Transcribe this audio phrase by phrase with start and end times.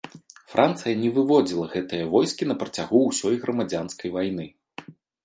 [0.51, 4.49] Францыя не выводзіла гэтыя войскі на працягу ўсёй грамадзянскай вайны.